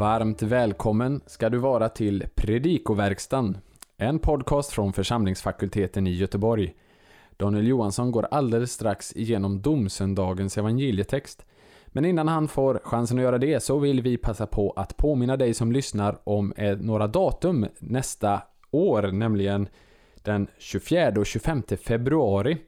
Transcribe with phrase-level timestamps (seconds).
[0.00, 3.58] Varmt välkommen ska du vara till Predikoverkstan,
[3.96, 6.74] en podcast från församlingsfakulteten i Göteborg.
[7.36, 11.46] Daniel Johansson går alldeles strax igenom domsöndagens evangelietext.
[11.86, 15.36] Men innan han får chansen att göra det så vill vi passa på att påminna
[15.36, 19.68] dig som lyssnar om eh, några datum nästa år, nämligen
[20.22, 22.58] den 24 och 25 februari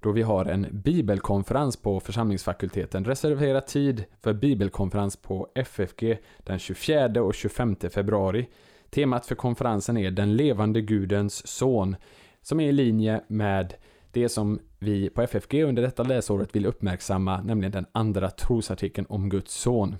[0.00, 3.04] då vi har en bibelkonferens på församlingsfakulteten.
[3.04, 8.48] Reservera tid för bibelkonferens på FFG den 24 och 25 februari.
[8.90, 11.96] Temat för konferensen är Den levande Gudens son,
[12.42, 13.74] som är i linje med
[14.12, 19.28] det som vi på FFG under detta läsåret vill uppmärksamma, nämligen den andra trosartikeln om
[19.28, 19.96] Guds son.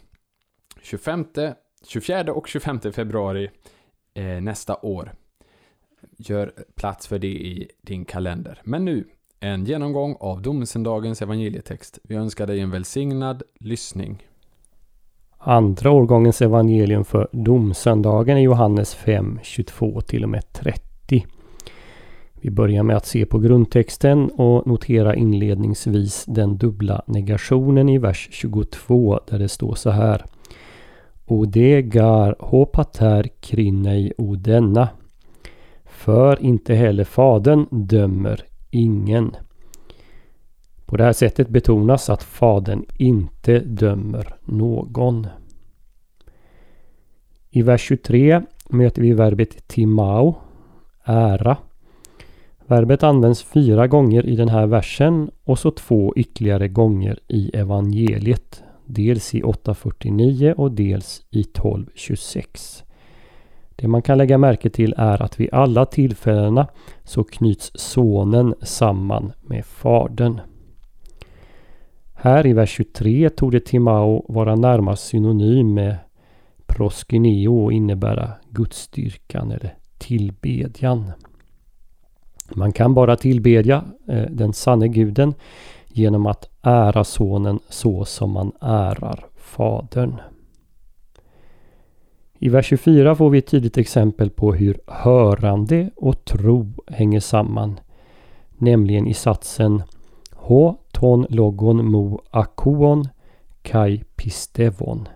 [0.82, 1.24] 25,
[1.86, 3.50] 24 och 25 februari
[4.14, 5.12] eh, nästa år.
[6.16, 8.60] Gör plats för det i din kalender.
[8.64, 9.08] Men nu
[9.40, 11.98] en genomgång av domsöndagens evangelietext.
[12.02, 14.22] Vi önskar dig en välsignad lyssning.
[15.38, 21.26] Andra årgångens evangelium för domsöndagen är Johannes 5, 22 till och med 30.
[22.40, 28.28] Vi börjar med att se på grundtexten och notera inledningsvis den dubbla negationen i vers
[28.32, 30.24] 22 där det står så här.
[31.26, 34.88] Odegar hopater krinei odenna.
[35.84, 39.36] För inte heller fadern dömer ingen.
[40.86, 45.26] På det här sättet betonas att Fadern inte dömer någon.
[47.50, 50.36] I vers 23 möter vi verbet timao,
[51.04, 51.56] ära.
[52.66, 58.62] Verbet används fyra gånger i den här versen och så två ytterligare gånger i evangeliet.
[58.86, 62.84] Dels i 8.49 och dels i 12.26.
[63.80, 66.66] Det man kan lägga märke till är att vid alla tillfällena
[67.04, 70.40] så knyts sonen samman med fadern.
[72.14, 75.96] Här i vers 23 tog det Timao vara närmast synonym med
[76.66, 81.10] proskineo och innebära gudstyrkan eller tillbedjan.
[82.54, 85.34] Man kan bara tillbedja eh, den sanne guden
[85.88, 90.20] genom att ära sonen så som man ärar fadern.
[92.40, 97.80] I vers 24 får vi ett tydligt exempel på hur hörande och tro hänger samman.
[98.58, 99.82] Nämligen i satsen
[100.32, 103.08] H ton logon mo akon
[103.62, 105.08] kai pistevon.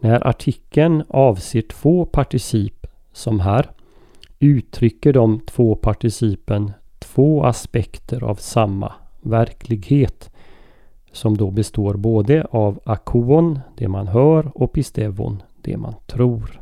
[0.00, 3.70] När artikeln avser två particip som här
[4.38, 10.30] uttrycker de två participen två aspekter av samma verklighet
[11.12, 16.60] som då består både av akon, det man hör, och pistevon, det man tror.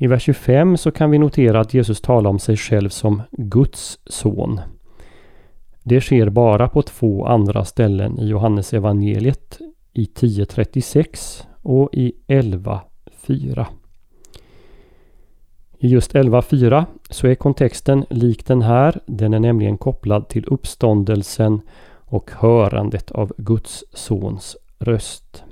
[0.00, 3.98] I vers 25 så kan vi notera att Jesus talar om sig själv som Guds
[4.06, 4.60] son.
[5.82, 9.58] Det sker bara på två andra ställen i Johannes evangeliet
[9.92, 13.66] i 10.36 och i 11.4.
[15.78, 19.00] I just 11.4 så är kontexten lik den här.
[19.06, 21.60] Den är nämligen kopplad till uppståndelsen
[21.90, 25.44] och hörandet av Guds sons röst.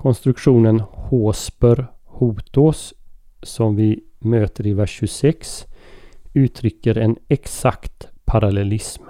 [0.00, 2.94] Konstruktionen Hosper Hotos
[3.42, 5.66] som vi möter i vers 26
[6.34, 9.02] uttrycker en exakt parallellism.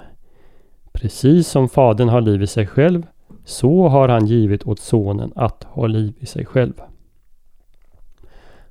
[0.92, 3.06] Precis som Fadern har liv i sig själv
[3.44, 6.74] så har han givit åt Sonen att ha liv i sig själv.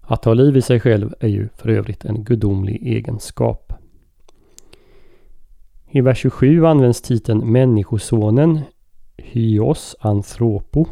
[0.01, 3.73] Att ha liv i sig själv är ju för övrigt en gudomlig egenskap.
[5.89, 8.59] I vers 27 används titeln Människosonen
[9.17, 10.85] Hyos Anthropo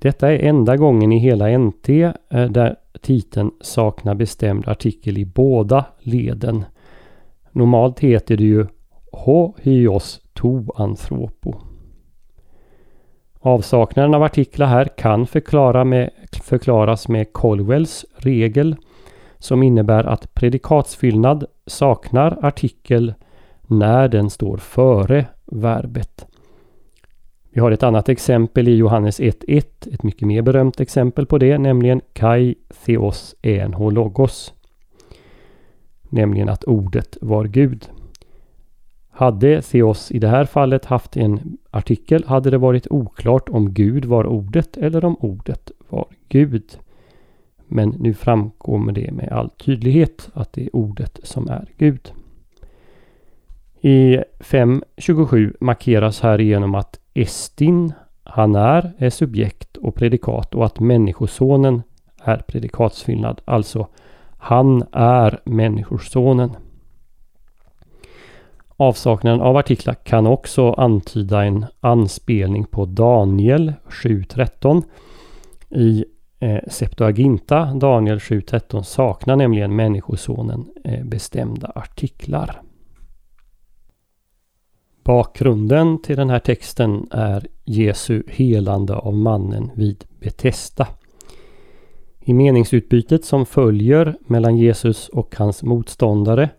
[0.00, 2.14] detta är enda gången i hela NT eh,
[2.50, 6.64] där titeln saknar bestämd artikel i båda leden.
[7.52, 8.66] Normalt heter det ju
[9.12, 11.54] Hohyos hyos to anthropo.
[13.40, 16.10] Avsaknaden av artiklar här kan förklara med,
[16.42, 18.76] förklaras med Colwells regel
[19.38, 23.14] som innebär att predikatsfyllnad saknar artikel
[23.62, 26.29] när den står före verbet.
[27.52, 31.58] Vi har ett annat exempel i Johannes 1.1, ett mycket mer berömt exempel på det,
[31.58, 32.54] nämligen Kai
[32.84, 34.54] Theos Enho Logos.
[36.08, 37.88] Nämligen att ordet var Gud.
[39.10, 44.04] Hade Theos i det här fallet haft en artikel hade det varit oklart om Gud
[44.04, 46.78] var ordet eller om ordet var Gud.
[47.68, 52.12] Men nu framkommer det med all tydlighet att det är ordet som är Gud.
[53.82, 57.92] I 5.27 markeras här genom att Estin,
[58.24, 61.82] han är, är subjekt och predikat och att Människosonen
[62.22, 63.40] är predikatsfyllnad.
[63.44, 63.88] Alltså,
[64.38, 66.50] han är Människosonen.
[68.76, 74.82] Avsaknaden av artiklar kan också antyda en anspelning på Daniel 7.13.
[75.68, 76.04] I
[76.38, 82.62] eh, Septuaginta, Daniel 7.13, saknar nämligen Människosonen eh, bestämda artiklar.
[85.10, 90.88] Bakgrunden till den här texten är Jesu helande av mannen vid Betesda.
[92.20, 96.50] I meningsutbytet som följer mellan Jesus och hans motståndare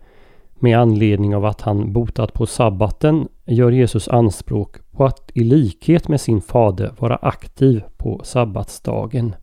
[0.60, 6.08] med anledning av att han botat på sabbaten gör Jesus anspråk på att i likhet
[6.08, 9.36] med sin fader vara aktiv på sabbatsdagen.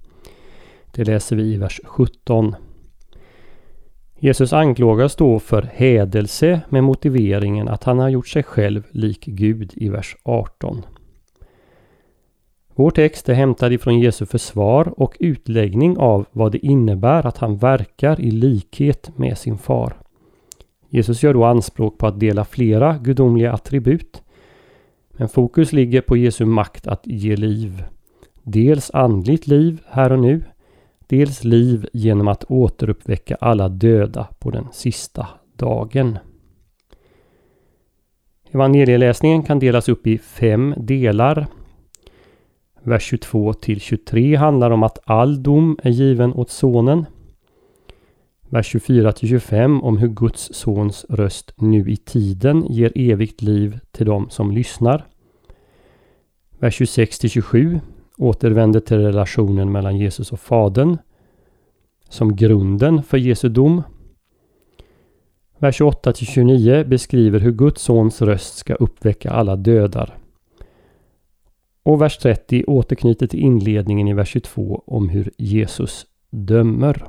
[0.95, 2.55] Det läser vi i vers 17.
[4.21, 9.73] Jesus anklagas då för hädelse med motiveringen att han har gjort sig själv lik Gud
[9.77, 10.83] i vers 18.
[12.75, 17.57] Vår text är hämtad ifrån Jesu försvar och utläggning av vad det innebär att han
[17.57, 19.97] verkar i likhet med sin far.
[20.89, 24.23] Jesus gör då anspråk på att dela flera gudomliga attribut.
[25.11, 27.85] Men fokus ligger på Jesu makt att ge liv.
[28.43, 30.43] Dels andligt liv här och nu.
[31.09, 36.19] Dels liv genom att återuppväcka alla döda på den sista dagen.
[38.51, 41.47] Evangelieläsningen kan delas upp i fem delar.
[42.83, 47.07] Vers 22 till 23 handlar om att all dom är given åt Sonen.
[48.49, 53.79] Vers 24 till 25 om hur Guds sons röst nu i tiden ger evigt liv
[53.91, 55.07] till dem som lyssnar.
[56.59, 57.81] Vers 26 till 27
[58.19, 60.99] återvänder till relationen mellan Jesus och Fadern
[62.09, 63.83] som grunden för Jesu dom.
[65.59, 70.19] Vers 28-29 beskriver hur Guds sons röst ska uppväcka alla dödar.
[71.83, 77.05] Och vers 30 återknyter till inledningen i vers 22 om hur Jesus dömer.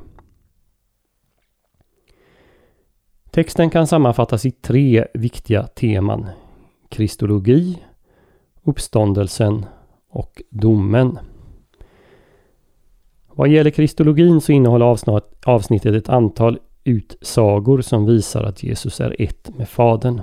[3.31, 6.25] Texten kan sammanfattas i tre viktiga teman.
[6.89, 7.83] Kristologi,
[8.63, 9.65] uppståndelsen
[10.09, 11.19] och domen.
[13.27, 14.85] Vad gäller kristologin så innehåller
[15.45, 20.21] avsnittet ett antal utsagor som visar att Jesus är ett med Fadern.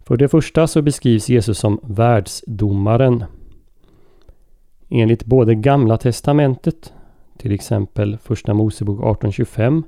[0.00, 3.24] För det första så beskrivs Jesus som världsdomaren.
[4.88, 6.92] Enligt både Gamla Testamentet,
[7.38, 9.82] till exempel Första Mosebok 1825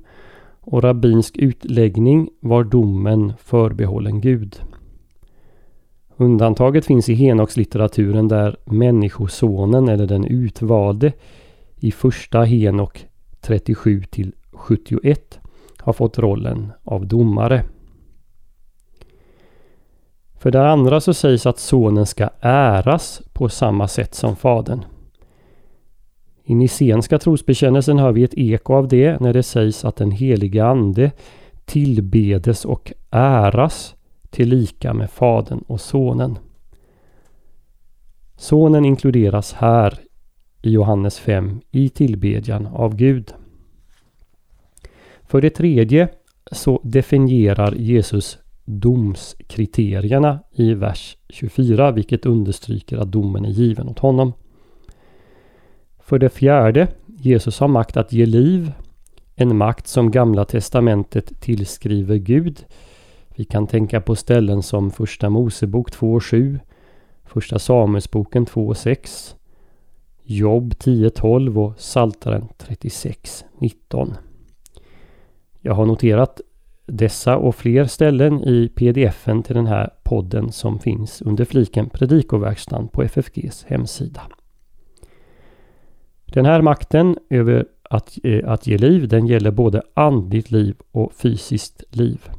[0.61, 4.63] och rabbinsk utläggning var domen förbehållen Gud.
[6.21, 11.13] Undantaget finns i Henoks-litteraturen där Människosonen eller den utvalde
[11.77, 13.07] i första Henok
[13.41, 15.39] 37 till 71
[15.79, 17.65] har fått rollen av domare.
[20.39, 24.85] För det andra så sägs att sonen ska äras på samma sätt som fadern.
[26.45, 30.65] I Nicenska trosbekännelsen hör vi ett eko av det när det sägs att den helige
[30.65, 31.11] Ande
[31.65, 33.95] tillbedes och äras
[34.31, 36.39] till lika med Fadern och Sonen.
[38.37, 39.99] Sonen inkluderas här
[40.63, 43.33] i Johannes 5 i tillbedjan av Gud.
[45.23, 46.09] För det tredje
[46.53, 54.33] så definierar Jesus domskriterierna i vers 24 vilket understryker att domen är given åt honom.
[55.99, 58.73] För det fjärde, Jesus har makt att ge liv.
[59.35, 62.65] En makt som Gamla Testamentet tillskriver Gud.
[63.39, 66.59] Vi kan tänka på ställen som Första Mosebok 2.7,
[67.25, 69.35] Första Samuelsboken 2.6,
[70.23, 74.15] Jobb 10.12 och Saltaren 36.19.
[75.61, 76.41] Jag har noterat
[76.87, 82.89] dessa och fler ställen i pdfen till den här podden som finns under fliken Predikoverkstan
[82.89, 84.23] på FFGs hemsida.
[86.25, 91.13] Den här makten över att, eh, att ge liv, den gäller både andligt liv och
[91.13, 92.31] fysiskt liv.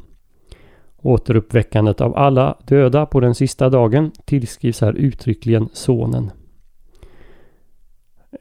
[1.01, 6.31] Återuppväckandet av alla döda på den sista dagen tillskrivs här uttryckligen Sonen.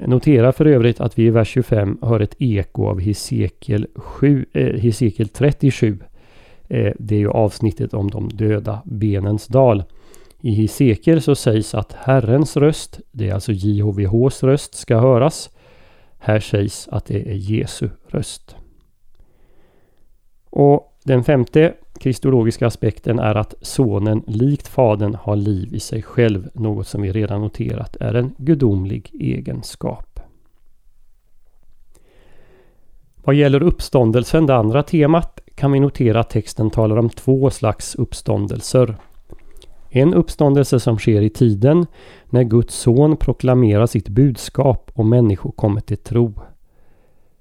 [0.01, 4.81] Notera för övrigt att vi i vers 25 hör ett eko av Hesekiel, 7, eh,
[4.81, 5.99] Hesekiel 37.
[6.69, 9.85] Eh, det är ju avsnittet om de döda benens dal.
[10.41, 15.51] I Hesekiel så sägs att Herrens röst, det är alltså JHVHs röst, ska höras.
[16.19, 18.57] Här sägs att det är Jesu röst.
[20.51, 26.49] Och den femte kristologiska aspekten är att sonen likt fadern har liv i sig själv,
[26.55, 30.21] något som vi redan noterat är en gudomlig egenskap.
[33.25, 37.95] Vad gäller uppståndelsen, det andra temat, kan vi notera att texten talar om två slags
[37.95, 38.97] uppståndelser.
[39.91, 41.87] En uppståndelse som sker i tiden
[42.27, 46.35] när Guds son proklamerar sitt budskap och människor kommer till tro.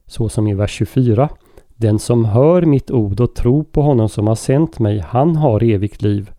[0.06, 1.30] Så som i vers 24
[1.78, 5.64] den som hör mitt ord och tror på honom som har sänt mig, han har
[5.64, 6.32] evigt liv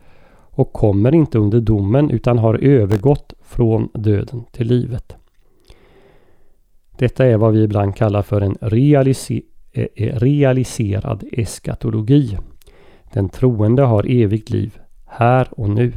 [0.50, 5.16] och kommer inte under domen utan har övergått från döden till livet.
[6.98, 9.40] Detta är vad vi ibland kallar för en realise
[9.72, 12.38] eh, eh, realiserad eskatologi.
[13.12, 15.92] Den troende har evigt liv här och nu.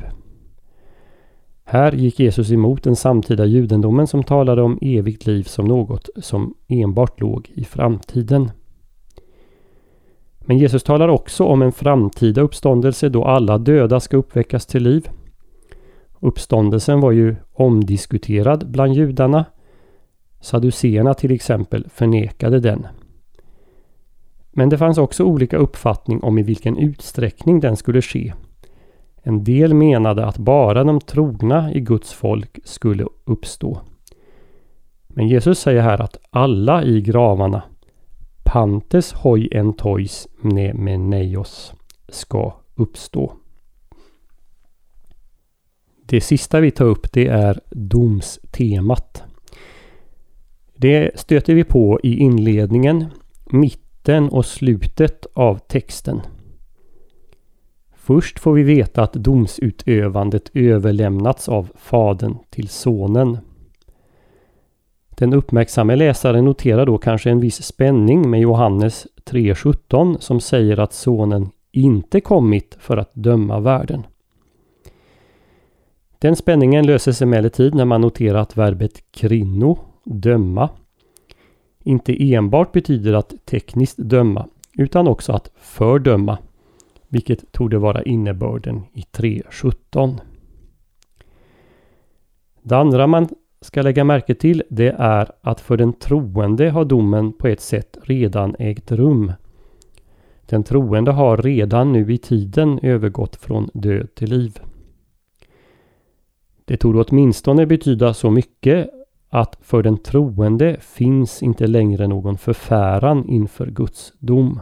[1.64, 6.54] Här gick Jesus emot den samtida judendomen som talade om evigt liv som något som
[6.68, 8.52] enbart låg i framtiden.
[10.52, 15.10] Men Jesus talar också om en framtida uppståndelse då alla döda ska uppväckas till liv.
[16.20, 19.46] Uppståndelsen var ju omdiskuterad bland judarna.
[20.42, 22.88] Saduceerna till exempel förnekade den.
[24.52, 28.34] Men det fanns också olika uppfattning om i vilken utsträckning den skulle ske.
[29.24, 33.82] En del menade att bara de trogna i Guds folk skulle uppstå.
[35.08, 37.62] Men Jesus säger här att alla i gravarna
[38.52, 40.28] Pantes hoi en tois
[40.74, 41.74] meneios
[42.10, 43.34] ska uppstå.
[46.06, 49.24] Det sista vi tar upp det är domstemat.
[50.76, 53.06] Det stöter vi på i inledningen,
[53.46, 56.22] mitten och slutet av texten.
[57.96, 63.38] Först får vi veta att domsutövandet överlämnats av Fadern till Sonen.
[65.22, 70.94] Den uppmärksamme läsaren noterar då kanske en viss spänning med Johannes 3.17 som säger att
[70.94, 74.04] Sonen inte kommit för att döma världen.
[76.20, 80.70] Den spänningen löses emellertid när man noterar att verbet krinno, döma,
[81.84, 84.48] inte enbart betyder att tekniskt döma
[84.78, 86.38] utan också att fördöma
[87.08, 90.18] vilket torde vara innebörden i 3.17.
[92.62, 93.28] Det andra man
[93.62, 97.98] ska lägga märke till det är att för den troende har domen på ett sätt
[98.04, 99.34] redan ägt rum.
[100.46, 104.60] Den troende har redan nu i tiden övergått från död till liv.
[106.66, 108.90] Det torde åtminstone betyda så mycket
[109.30, 114.60] att för den troende finns inte längre någon förfäran inför Guds dom.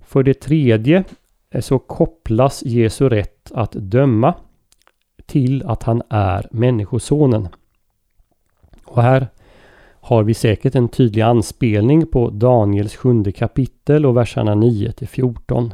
[0.00, 1.04] För det tredje
[1.50, 4.34] eh, så kopplas Jesu rätt att döma
[5.26, 7.48] till att han är Människosonen.
[8.84, 9.28] Och här
[10.00, 15.72] har vi säkert en tydlig anspelning på Daniels sjunde kapitel och verserna 9 till 14.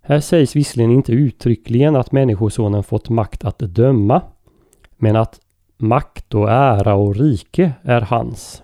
[0.00, 4.22] Här sägs visserligen inte uttryckligen att Människosonen fått makt att döma,
[4.96, 5.40] men att
[5.76, 8.62] makt och ära och rike är hans.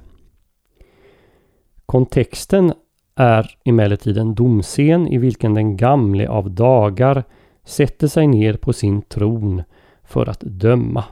[1.86, 2.72] Kontexten
[3.14, 7.24] är emellertid en domscen i vilken den gamle av dagar
[7.70, 9.62] sätter sig ner på sin tron
[10.04, 11.04] för att döma.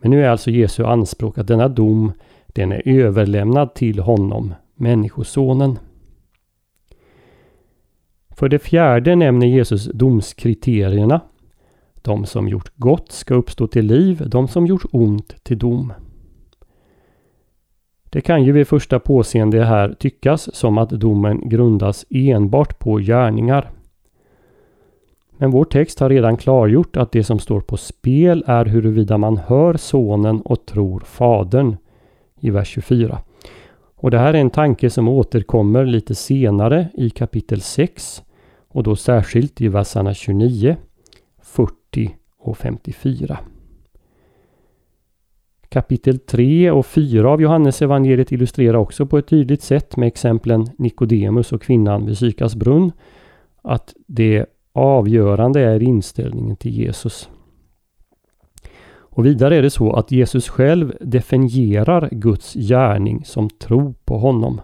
[0.00, 2.12] Men nu är alltså Jesu anspråk att denna dom
[2.46, 5.78] den är överlämnad till honom, Människosonen.
[8.30, 11.20] För det fjärde nämner Jesus domskriterierna.
[11.94, 15.92] De som gjort gott ska uppstå till liv, de som gjort ont till dom.
[18.10, 23.70] Det kan ju vid första påseende här tyckas som att domen grundas enbart på gärningar.
[25.40, 29.36] Men vår text har redan klargjort att det som står på spel är huruvida man
[29.36, 31.76] hör sonen och tror fadern
[32.40, 33.18] i vers 24.
[33.94, 38.22] Och det här är en tanke som återkommer lite senare i kapitel 6
[38.68, 40.76] och då särskilt i verserna 29,
[41.42, 43.38] 40 och 54.
[45.68, 50.66] Kapitel 3 och 4 av Johannes evangeliet illustrerar också på ett tydligt sätt med exemplen
[50.78, 52.92] Nikodemus och kvinnan vid Sykars brunn
[53.62, 54.46] att det
[54.78, 57.28] avgörande är inställningen till Jesus.
[59.18, 64.60] Och vidare är det så att Jesus själv definierar Guds gärning som tro på honom.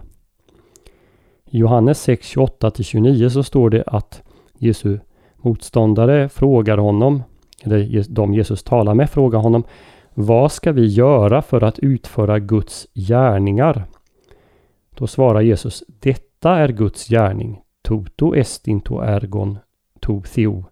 [1.45, 4.23] I Johannes 6, 28-29 så står det att
[4.57, 4.99] Jesu
[5.35, 7.23] motståndare frågar honom,
[7.63, 9.63] eller de Jesus talar med frågar honom
[10.13, 13.85] Vad ska vi göra för att utföra Guds gärningar?
[14.97, 17.61] Då svarar Jesus Detta är Guds gärning.
[17.81, 19.57] Toto estinto ergon
[20.05, 20.63] tog theo.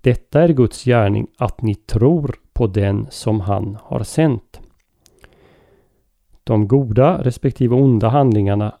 [0.00, 4.60] Detta är Guds gärning att ni tror på den som han har sänt.
[6.44, 8.74] De goda respektive onda handlingarna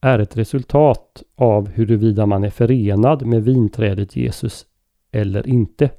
[0.00, 4.66] är ett resultat av huruvida man är förenad med vinträdet Jesus
[5.12, 5.90] eller inte.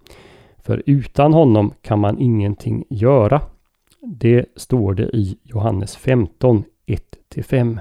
[0.57, 3.41] För utan honom kan man ingenting göra.
[4.01, 6.63] Det står det i Johannes 15,
[7.35, 7.79] 1-5.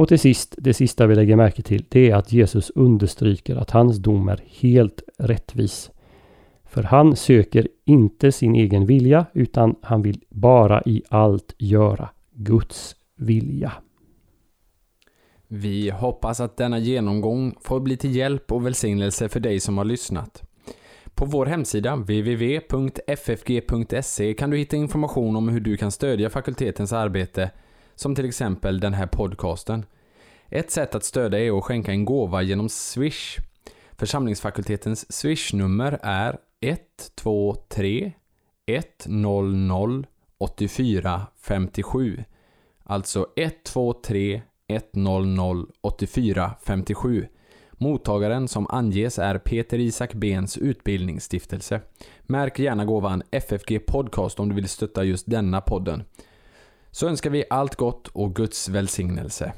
[0.00, 3.70] Och till sist, det sista vi lägger märke till, det är att Jesus understryker att
[3.70, 5.90] hans dom är helt rättvis.
[6.64, 12.96] För han söker inte sin egen vilja utan han vill bara i allt göra Guds
[13.16, 13.72] vilja.
[15.48, 19.84] Vi hoppas att denna genomgång får bli till hjälp och välsignelse för dig som har
[19.84, 20.42] lyssnat.
[21.14, 22.74] På vår hemsida www.ffg.se
[24.34, 27.50] kan du hitta information om hur du kan stödja fakultetens arbete,
[28.00, 29.84] som till exempel den här podcasten.
[30.48, 33.38] Ett sätt att stödja är att skänka en gåva genom Swish.
[33.96, 38.12] Församlingsfakultetens Swish-nummer är 123
[38.66, 40.04] 100
[40.38, 42.24] 84 57.
[42.84, 47.26] Alltså 123 100 84 57.
[47.72, 51.80] Mottagaren som anges är Peter Isak Bens utbildningsstiftelse.
[52.22, 56.04] Märk gärna gåvan FFG Podcast om du vill stötta just denna podden.
[56.90, 59.52] Så önskar vi allt gott och Guds välsignelse.